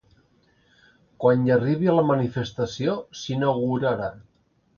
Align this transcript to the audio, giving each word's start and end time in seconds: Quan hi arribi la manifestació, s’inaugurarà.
Quan 1.23 1.43
hi 1.47 1.53
arribi 1.55 1.93
la 1.99 2.05
manifestació, 2.13 2.97
s’inaugurarà. 3.21 4.11